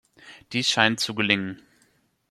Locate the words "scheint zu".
0.67-1.13